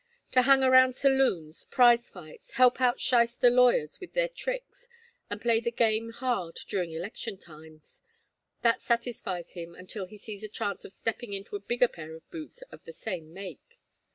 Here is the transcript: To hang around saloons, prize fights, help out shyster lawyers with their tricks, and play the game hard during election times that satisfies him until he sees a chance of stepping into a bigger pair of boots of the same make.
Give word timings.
To 0.31 0.41
hang 0.41 0.63
around 0.63 0.95
saloons, 0.95 1.65
prize 1.65 2.09
fights, 2.09 2.53
help 2.53 2.81
out 2.81 2.99
shyster 2.99 3.51
lawyers 3.51 3.99
with 3.99 4.13
their 4.13 4.29
tricks, 4.29 4.87
and 5.29 5.39
play 5.39 5.59
the 5.59 5.69
game 5.69 6.09
hard 6.09 6.55
during 6.67 6.91
election 6.91 7.37
times 7.37 8.01
that 8.63 8.81
satisfies 8.81 9.51
him 9.51 9.75
until 9.75 10.07
he 10.07 10.17
sees 10.17 10.41
a 10.43 10.49
chance 10.49 10.83
of 10.85 10.91
stepping 10.91 11.33
into 11.33 11.55
a 11.55 11.59
bigger 11.59 11.87
pair 11.87 12.15
of 12.15 12.27
boots 12.31 12.63
of 12.71 12.83
the 12.85 12.93
same 12.93 13.31
make. 13.31 13.77